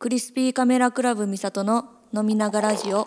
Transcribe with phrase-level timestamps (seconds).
[0.00, 3.06] クリスピーカメラクラブミサトの飲みながラジオ。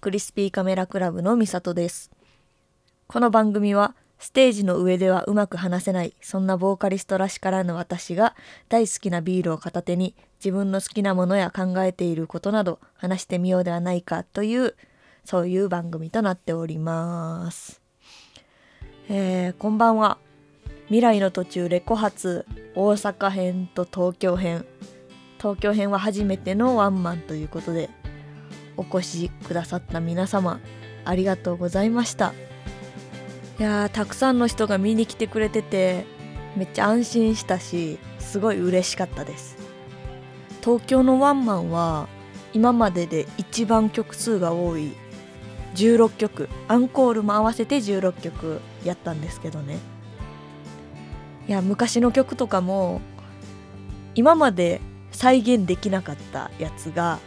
[0.00, 2.10] クリスピーカメラクラブのミサトです。
[3.06, 8.34] この番組はステージの上ではうまく話せないそんなボーカリストらしからぬ私が
[8.70, 14.74] 大好きなビールを片手に自分の好きなものや考えていることなど話してみようではないかという
[15.26, 17.82] そういう番組となっております。
[19.10, 20.16] えー、こんばんは。
[20.86, 24.64] 未来の途中レコ発大阪編と東京編。
[25.36, 27.90] 東京編は初めてのワンマンということで
[28.80, 30.58] お越しくださった皆様
[31.04, 32.32] ありがとうございました。
[33.58, 36.06] いやーたくさんの人が見に来てくれてて
[36.56, 39.58] めっちゃ安心したしすごい嬉しかったです。
[40.62, 42.08] 東京のワンマンは
[42.54, 44.92] 今までで一番曲数が多い
[45.74, 49.78] 16曲アンコールも合わせて16曲やったんですけどね。
[51.46, 53.02] いや昔の曲とかも
[54.14, 54.80] 今まで
[55.12, 57.18] 再現できなかったやつが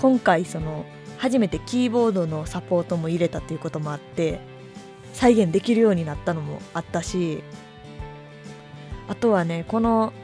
[0.00, 0.86] 今回その
[1.18, 4.40] 初めてキーボードのサポートも入れたということもあって
[5.12, 7.44] 再現できるようになったのもあったし
[9.08, 10.14] あとはねこの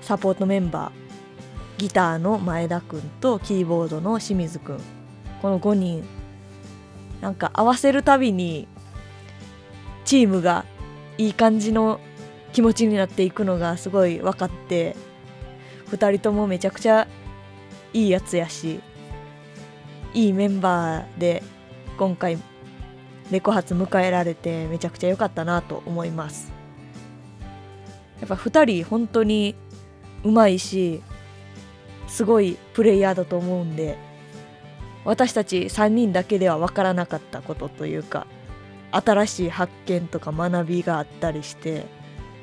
[0.00, 4.80] サポートメンバーギターの前田くんとキーボードの清水くん
[5.42, 6.02] この5人
[7.20, 8.66] なんか合わせるたびに
[10.06, 10.64] チームが
[11.18, 12.00] いい感じの
[12.54, 14.96] 気持ちになっていくのがすごい分かって
[15.90, 17.06] 2人ともめちゃくちゃ
[17.96, 18.80] いいやつやし
[20.12, 21.42] いいメンバーで
[21.96, 22.36] 今回
[23.30, 26.52] レコ発迎えられてめちゃくちゃ良かったなと思います。
[28.20, 29.54] やっぱ2人本当に
[30.24, 31.02] うまいし
[32.06, 33.96] すごいプレイヤーだと思うんで
[35.06, 38.26] 私たち3人だけでは分からなかったことというか
[38.90, 41.84] 新しい発見とか学びがあったりして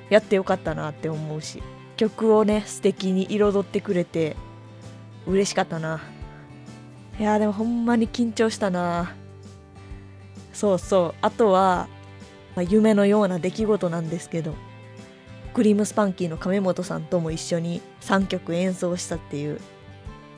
[0.10, 1.62] やってよかったなって思うし
[1.98, 4.36] 曲をね素敵に彩ってくれて
[5.28, 6.02] 嬉しかったな。
[7.20, 9.16] いやでもほんまに緊張したな。
[10.54, 11.16] そうそう。
[11.22, 11.88] あとは、
[12.56, 14.56] まあ、夢のような出来事なんですけど
[15.54, 19.60] クリームスパンキーの亀本さんとも一緒に3曲演奏したっていう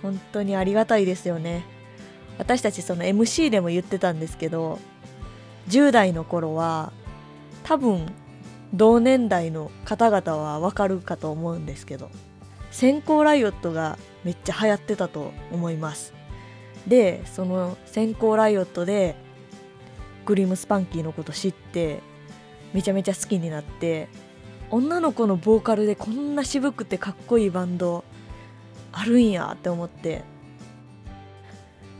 [0.01, 1.63] 本当にありがたいですよね。
[2.37, 4.79] 私たちその MC でも言ってたんですけど
[5.69, 6.91] 10代の頃は
[7.63, 8.05] 多分
[8.73, 12.09] 同年代の方々はわかるかと思うんですけど
[12.75, 16.13] 先行ライオットがめっちゃ流行ってたと思います。
[16.85, 19.15] でその先行ライオットで
[20.25, 22.01] クリムスパンキーのこと知って
[22.73, 24.09] めちゃめちゃ好きになって
[24.71, 28.03] 女の子のボーカルでこんな渋くてかっこいいバンド
[28.91, 30.23] あるんやって思って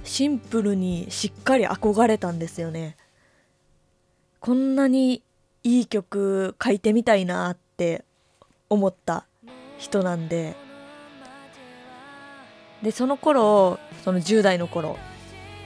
[0.03, 2.97] シンプルにしっかり憧れたんですよね。
[4.41, 5.23] こんなに
[5.63, 8.03] いい曲書いてみたいなって
[8.69, 9.25] 思った
[9.77, 10.64] 人なんで。
[12.85, 14.99] でその頃その10代の頃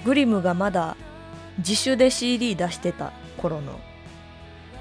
[0.06, 0.96] グリムがまだ
[1.58, 3.78] 自主で CD 出してた頃の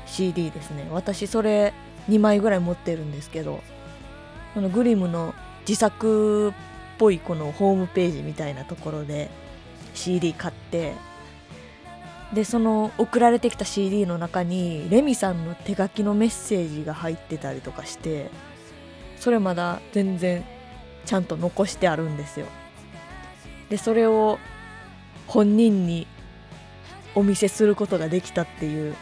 [0.07, 0.87] CD ですね。
[0.93, 1.75] 私それ
[2.09, 3.61] 2枚ぐらい持ってるんですけど
[4.55, 5.35] このグリムの
[5.67, 6.53] 自作っ
[6.97, 9.31] ぽいこのホームページみたいなところで
[9.95, 10.93] CD 買って
[12.33, 18.31] でその送られてきた CD の中にレミさんの手書きのメッセージが入ってたりとかして
[19.19, 20.45] それまだ全然
[21.09, 22.45] ちゃんと残してあるんですよ。
[23.71, 24.39] でそれを
[25.27, 26.07] 本人に
[27.15, 28.95] お見せすることができたっていう。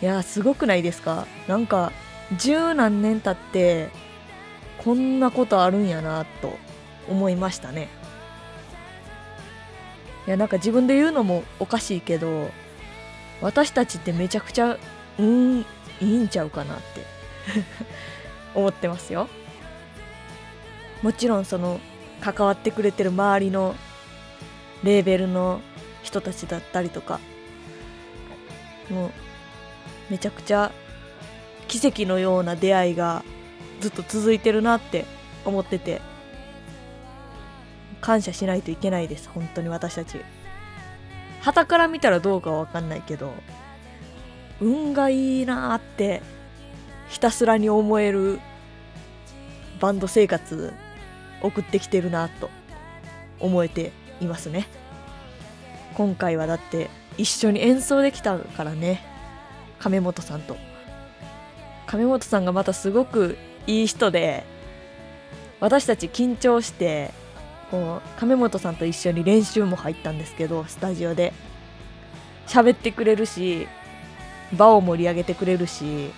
[0.00, 1.26] いやすごくないですか？
[1.48, 1.92] なんか
[2.38, 3.90] 十何年経って
[4.82, 6.56] こんなことあるんやなと
[7.10, 7.88] 思いましたね。
[10.26, 12.50] いやなんか自分で言うのもおかしいけど
[13.42, 14.78] 私たちってめちゃくちゃ
[15.18, 15.64] うんい
[16.00, 17.04] いんちゃうかなって。
[18.54, 19.28] 思ってますよ。
[21.02, 21.80] もちろんその
[22.20, 23.74] 関わってくれてる周りの
[24.84, 25.60] レーベルの
[26.02, 27.20] 人たちだったりとか
[28.90, 29.10] もう
[30.10, 30.72] めちゃくちゃ
[31.68, 33.24] 奇跡のような出会いが
[33.80, 35.04] ずっと続いてるなって
[35.44, 36.00] 思ってて
[38.00, 40.18] 感謝しないといけないです本当に私たち。
[41.42, 43.34] 旗から見たらどうかは分かんないけど
[44.60, 46.22] 運がいいなって
[47.08, 48.38] ひたすらに思える
[49.80, 50.72] バンド生活
[51.42, 52.50] 送ってきてるなと
[53.40, 54.66] 思えていますね。
[55.94, 59.02] 今回はだって一緒に演奏できたからね。
[59.78, 60.56] 亀本さんと。
[61.86, 63.36] 亀本さんがまたすごく
[63.66, 64.44] いい人で
[65.60, 67.12] 私たち緊張して
[67.70, 71.32] こう亀本さんと一緒に練習も入ったんですけどスタジオで。
[72.46, 73.66] 喋ってくれるし
[74.52, 76.10] 場を盛り上げてくれるし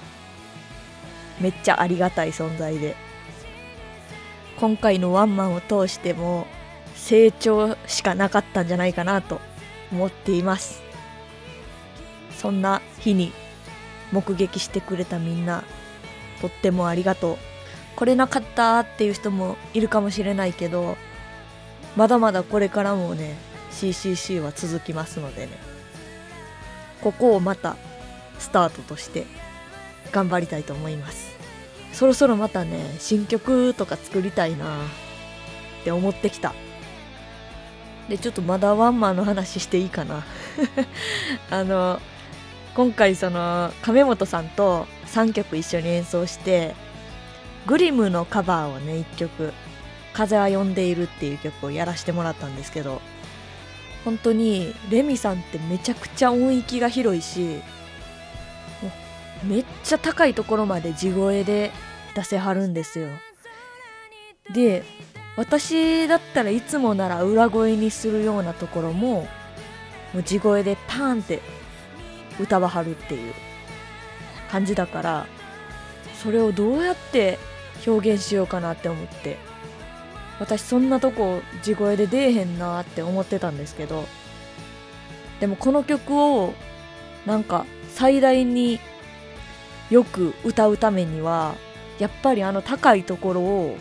[1.39, 2.97] めっちゃありがたい存在で。
[4.65, 6.47] 今回のワンマンを通しても
[6.95, 9.43] 成長しかなかったんじゃないかなと
[9.93, 10.81] 思っています。
[12.31, 13.31] そんな日に
[14.11, 15.65] 目撃してくれたみんな
[16.41, 17.37] とってもありがとう。
[17.97, 20.97] 来れなかったっていう人もいるかもしれないけど
[21.95, 23.37] まだまだこれからもね
[23.71, 25.53] CCC は続きますのでね。
[27.03, 27.77] ここをまた
[28.39, 29.27] スタートとして
[30.11, 31.34] 頑張りたいと思います。
[31.95, 36.53] そろそろまたね新曲とか作りたいなって思ってきた。
[38.09, 40.25] でちょっとまだワンマンの話していいかな。
[41.51, 42.01] あの
[42.75, 46.75] 今回その亀本さんと3曲一緒に演奏して
[47.67, 49.53] グリムのカバーをね1曲
[50.13, 53.01] 「風は呼んでいる」っていう曲をやらせてもらったんですけど
[54.05, 57.63] 本当にレミさんってめちゃくちゃ音域が広いし
[59.43, 61.73] めっちゃ高いところまで地声で
[62.15, 63.09] 出せはるんですよ。
[64.53, 64.85] で
[65.37, 69.27] 私だったらいつもなら裏声にするようなところも
[70.13, 71.41] もう地声でパーンって
[72.39, 73.35] 歌わはるっていう
[74.51, 75.27] 感じだから
[76.23, 77.39] それをどうやって
[77.87, 79.37] 表現しようかなって思って
[80.39, 84.05] 私そんなとこ地声で出えへんなって思ってたんですけど
[85.41, 86.55] でもこの曲を
[87.27, 88.79] なんか最大に
[89.91, 91.55] よく歌うためには
[91.99, 93.77] やっぱりあの高いところを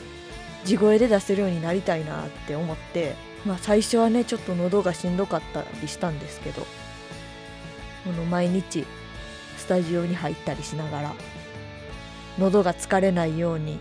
[0.65, 3.15] 地声で出せるようになりたいなって思って
[3.45, 6.61] まあ最初はねちょっと喉がしんどかったりしたんですけど
[8.03, 8.85] この毎日
[9.57, 11.13] スタジオに入ったりしながら
[12.37, 13.79] 喉が疲れないように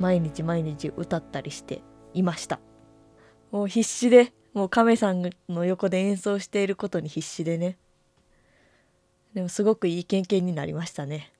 [0.00, 1.82] 毎日毎日歌ったりして
[2.12, 2.60] いました。
[3.50, 7.78] もう必死でもう亀さんの横で演奏していることに必死でね
[9.36, 11.30] でもすごくいい経験になりましたね。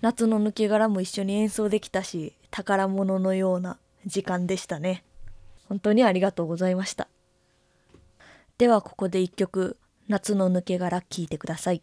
[0.00, 5.02] 夏の抜け殻も一緒に演奏できたし宝物のような時間でしたね。
[5.68, 7.08] 本当にありがとうございました。
[8.58, 9.76] ではここで一曲
[10.06, 11.82] 夏の抜け殻聞いてください。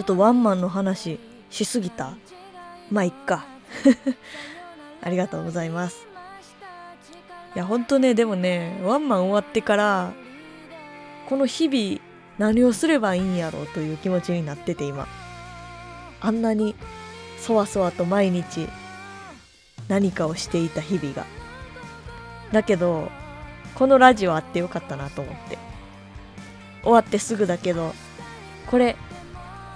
[0.00, 2.14] ちょっとワンマンの話しすぎた。
[2.90, 3.44] まあいっか。
[5.02, 6.06] ありがとうございます。
[7.54, 10.12] いやほんとねでもねワンマン終わってから
[11.28, 12.00] この日々
[12.38, 15.06] 何をすればいいんやろうという気持ちになってて今。
[16.22, 16.74] あんなに
[17.38, 18.70] そわそわと毎日
[19.88, 21.26] 何かをしていた日々が。
[22.52, 23.10] だけど
[23.74, 25.58] このラジオあってよかったなと思って。
[26.84, 27.92] 終わってすぐだけど
[28.66, 28.96] これ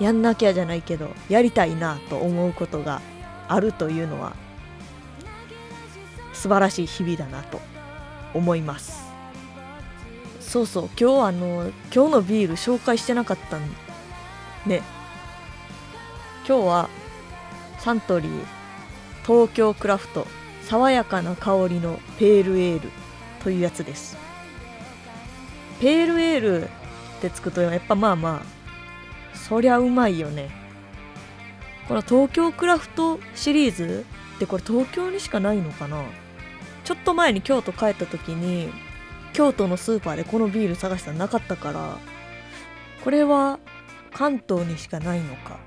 [0.00, 3.00] やんなきゃじゃないけどやりたいなと思うことが
[3.48, 4.34] あるというのは
[6.32, 7.60] 素晴らしい日々だなと
[8.34, 9.04] 思います。
[10.40, 13.62] そうそう今日あの今日のビール紹介してなかったん
[14.66, 14.82] ね。
[16.46, 16.88] 今日は
[17.78, 18.44] サントリー
[19.26, 20.26] 東京クラフト
[20.62, 22.90] 爽やかな香りのペールエール
[23.42, 24.16] というやつです。
[25.80, 26.68] ペールエールっ
[27.20, 28.53] てつくとやっぱまあまあ
[29.48, 30.50] そりゃうまいよね。
[31.86, 36.02] この東京クラフトシリーズってこれ東京にしかないのかな？
[36.84, 38.70] ちょっと前に京都帰った時に
[39.34, 41.98] 京都のスーパーでこのビール探したらなかったから
[43.02, 43.58] これは
[44.12, 45.58] 関東にしかないのか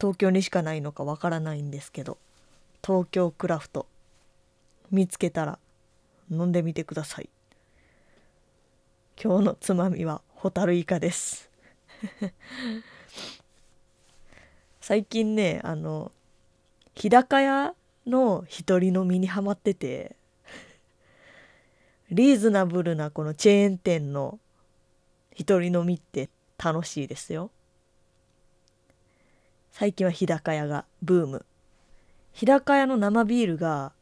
[0.00, 2.18] 東京にしかないのかわからないんですけど
[2.84, 3.86] 東京クラフト
[4.90, 5.58] 見つけたら
[6.30, 7.30] 飲んでみてください。
[9.22, 11.48] 今日のつまみはホタルイカです。
[14.86, 16.12] 最近ねあの
[16.94, 17.72] 日高屋
[18.06, 20.14] の一人飲みにハマってて
[22.10, 24.38] リーズナブルなこのチェーン店の
[25.34, 26.28] 一人飲みって
[26.62, 27.50] 楽しいですよ。
[29.72, 31.46] 最近は日高屋がブーム。
[32.34, 33.94] 日高屋の生ビールが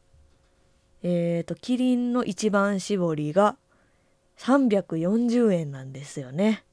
[1.05, 3.57] えっ、ー、とキリンの一番搾りが
[4.37, 6.65] 340円なんですよね。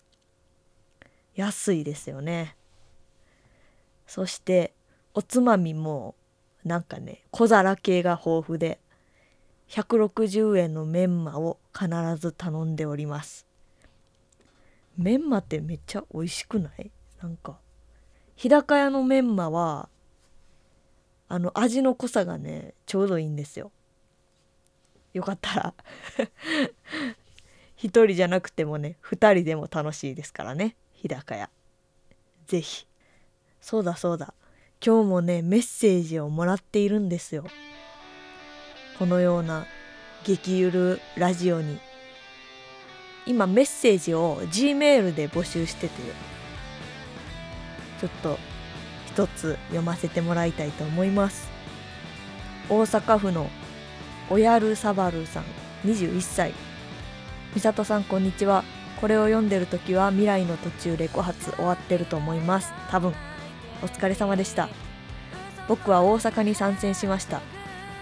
[1.35, 2.55] 安いですよね。
[4.09, 4.73] そして
[5.13, 6.15] おつまみも
[6.65, 8.79] なんかね小皿系が豊富で
[9.69, 11.87] 160円のメンマを必
[12.17, 13.45] ず頼んでおります。
[14.97, 16.89] メンマってめっちゃ美味しくない？
[17.21, 17.59] なんか
[18.35, 19.89] 日高屋のメンマは
[21.27, 23.71] あの味の濃さがねちょうどいいんですよ。
[25.13, 25.73] よかったら
[27.77, 31.51] 一人じゃなくてもね二人でも楽しいですからね日高屋。
[32.47, 32.88] 是非
[33.61, 34.33] そうだそうだ。
[34.85, 37.45] 今日もねメッセージをもらっているんですよ。
[38.97, 39.65] このような
[40.23, 41.79] 激ゆるラジオに。
[43.25, 45.93] 今メッセージを G メールで募集してて
[48.01, 48.39] ちょっと
[49.05, 51.49] 一つ読ませてもらいたいと思います。
[52.69, 53.49] 大阪府の
[54.29, 55.43] おやるさばるさん
[55.85, 56.53] 21歳。
[57.53, 58.63] 美里さんこんにちは。
[59.01, 62.73] これを読んでる時は未来の途中レコ発終わってると思います。
[62.89, 63.13] 多分
[63.81, 64.69] お疲れ様でした。
[65.67, 67.41] 僕は大阪に参戦しました。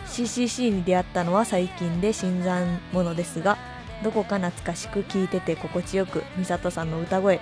[0.08, 3.58] CCC に出会ったのは最近で新参者ですが
[4.04, 7.42] どこか懐かしく聴いてて心地よく美里さんの歌声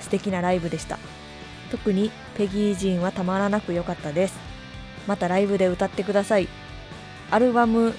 [0.00, 0.98] 素敵なライブでした。
[1.70, 4.38] 特にペギー・ジンはたまらなく良かったです。
[5.06, 6.48] またライブで歌ってください。
[7.30, 7.94] アルバム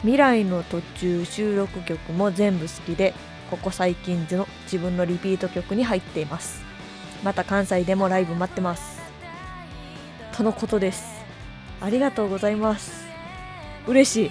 [0.00, 3.14] 未来の途中収録曲も全部好きで
[3.50, 6.64] ここ最近の自分のリピート曲に入っています。
[7.22, 8.95] また関西でもライブ待ってます。
[10.36, 11.02] とのことです。
[11.80, 13.06] ありがとうございます。
[13.86, 14.30] 嬉しい。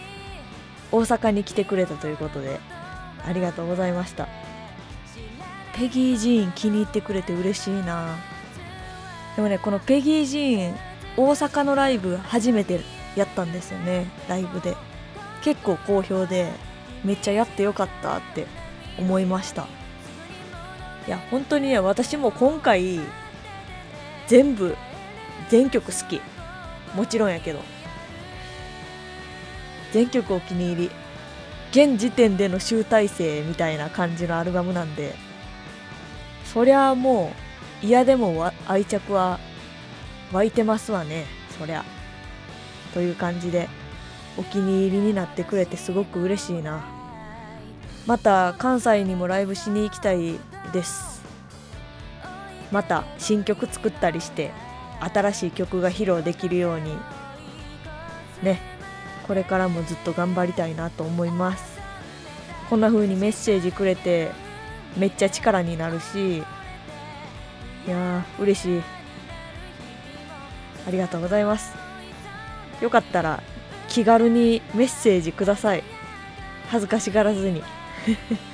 [0.92, 2.60] 大阪に来てくれたということで
[3.26, 4.28] ありがとうございました。
[5.76, 8.18] ペギー・ジーン気に入ってくれて嬉しいな。
[9.36, 10.76] でもねこのペギー・ジーン
[11.18, 12.82] 大阪のライブ初めて
[13.16, 14.06] やったんですよね。
[14.30, 14.78] ライブで。
[15.42, 16.52] 結構好評で
[17.04, 18.46] めっちゃやってよかったって
[19.00, 19.68] 思いました。
[21.08, 23.00] いや本当にね私も今回
[24.28, 24.78] 全部
[25.50, 26.22] 全曲好き。
[26.96, 27.60] もちろんやけど。
[29.92, 30.92] 全曲お気に入り。
[31.72, 35.14] 現時点での集大成みたいな感じのアルバムなんで。
[36.46, 37.34] そりゃあも
[37.84, 39.40] う嫌でも愛着は
[40.32, 41.26] 湧いてますわね。
[41.60, 41.84] そりゃ。
[42.94, 43.68] という感じで
[44.38, 46.86] お気に入りになってくれてすごく嬉しいな。
[48.08, 50.40] また関西にもライブしに行きたい
[50.72, 51.22] です。
[52.72, 54.52] また新曲作ったりして。
[55.00, 56.98] 新しい曲が披露できるように
[58.44, 58.60] ね
[59.28, 61.80] これからもずっと頑張りたいなと思います。
[62.70, 64.32] こんな風にメッセージくれて
[64.98, 66.44] めっちゃ力になるしい
[67.88, 68.82] やー嬉しい。
[70.88, 71.74] ありがとうございます。
[72.82, 73.42] よかったら
[73.88, 75.84] 気軽にメッセージください。
[76.70, 77.64] 恥ずかしがらずに。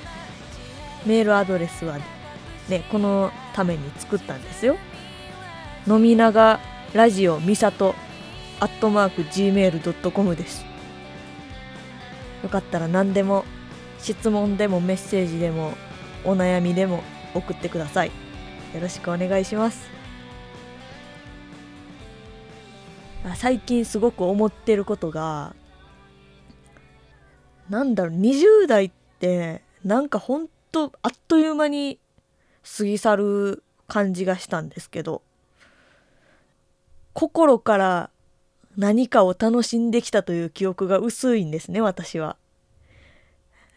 [1.05, 1.98] メールアドレスは
[2.69, 4.77] ねこのために作ったんですよ。
[5.88, 6.59] 飲みなが
[6.93, 7.95] ラジオみさと
[8.59, 10.63] アットマーク gmail.com です。
[12.43, 13.45] よかったら何でも
[14.00, 15.73] 質問でもメッセージでも
[16.23, 18.11] お悩みでも送ってください。
[18.73, 19.89] よろしくお願いします。
[23.35, 25.55] 最近すごく思ってることが
[27.69, 32.00] なんだろう20代ってなんかほんとあっという間に
[32.77, 35.21] 過ぎ去る感じがしたんですけど
[37.13, 38.10] 心から
[38.77, 42.38] 何かを楽しんできたという記憶が薄いんですね私は。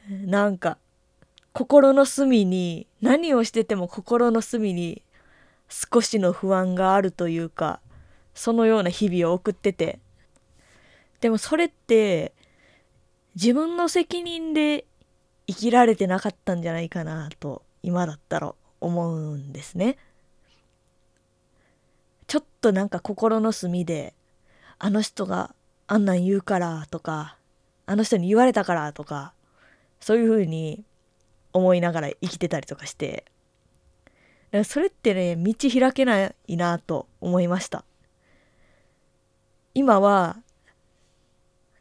[0.09, 0.79] なんか
[1.53, 5.03] 心の隅に何をしてても心の隅に
[5.69, 7.81] 少しの不安があるというか
[8.35, 9.99] そのような日々を送ってて
[11.21, 12.35] でもそれって
[13.35, 14.85] 自分の責任で
[15.47, 19.97] 生きられてなかったんじゃないかなと今だったら思うんですね。
[22.26, 24.14] ちょっとなんか心の隅で
[24.78, 25.54] あの人が
[25.87, 27.37] あんなん言うからとか
[27.87, 29.35] あの人に言われたからとか
[30.00, 30.85] そういう風に
[31.52, 33.25] 思いながら生きてたりとかして
[34.64, 37.85] それってね道開けないなと思いました。
[39.75, 40.37] 今は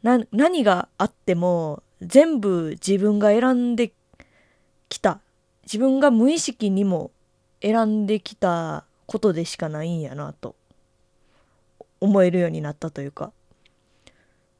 [0.02, 3.92] 何があっても全部自分が選んで
[4.88, 5.20] きた。
[5.62, 7.12] 自分が無意識にも
[7.62, 10.56] 選んできたことでしかないんやなと
[12.00, 13.32] 思えるようになったというか。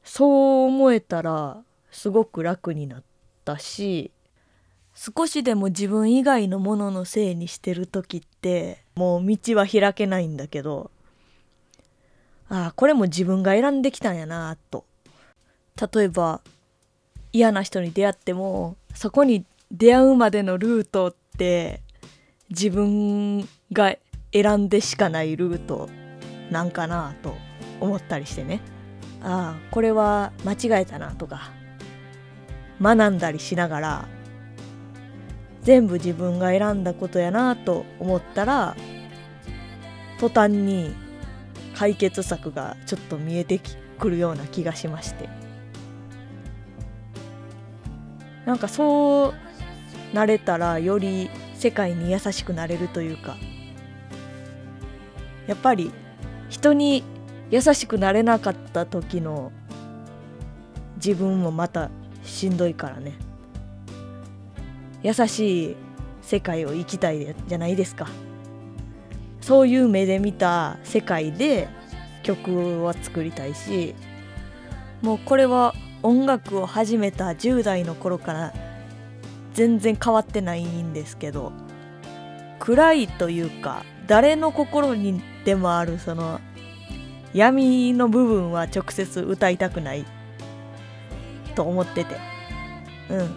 [0.05, 3.03] そう思えたらすごく楽になっ
[3.43, 4.11] たし
[4.93, 10.91] 少しでも自分以外のもののせいにしてる時ってもう道は開けないんだけど
[12.49, 14.85] ああこれも自分が選んできたんやなと。
[15.93, 16.39] 例えば
[17.33, 21.81] 嫌な人に出会ってもそこに出会うまでのルートって
[22.49, 23.95] 自分が
[24.35, 25.89] 選んでしかないルート
[26.51, 27.37] なんかなと
[27.79, 28.59] 思ったりしてね。
[29.23, 31.51] ああこれは間違えたなとか
[32.81, 34.07] 学んだりしながら
[35.61, 38.75] 全部自分が選んだことやなと思ったら
[40.19, 40.93] 途端に
[41.75, 43.59] 解決策がちょっと見えて
[43.97, 45.29] くるような気がしまして。
[48.45, 49.33] なんかそ
[50.13, 53.37] うなれたらより世界に優しくなれるというか
[55.47, 55.91] やっぱり
[56.49, 57.03] 人に
[57.51, 59.51] 優しくなれなかった時の
[60.95, 61.89] 自分もまた
[62.23, 63.13] しんどいからね。
[65.03, 65.75] 優しい
[66.21, 68.07] 世界を生きたいじゃないですか。
[69.45, 71.67] そういう目で見た世界で
[72.23, 73.93] 曲は作りたいし
[75.03, 78.53] もうこれは音楽を始めた10代の頃から
[79.53, 81.53] 全然変わってないんですけど
[82.59, 86.41] 暗いというか誰の心にでもあるその
[87.33, 90.05] 闇の部分は直接歌いたくない。
[91.55, 92.17] と思ってて。
[93.09, 93.35] うん。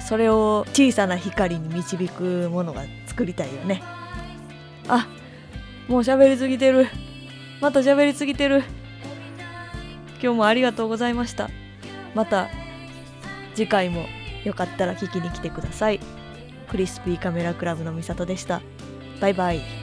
[0.00, 3.82] それを小さな光に導くものが作りたいよね。
[4.88, 5.06] あ
[5.88, 6.86] もう喋りすぎてる。
[7.60, 8.64] また喋りすぎてる。
[10.20, 11.50] 今日もありがとうございました。
[12.14, 12.48] また
[13.54, 14.06] 次回も
[14.44, 16.00] よかったら聞きに来てください。
[16.68, 18.62] クリスピーカメラクラブのみさとでした。
[19.20, 19.81] バイバイ。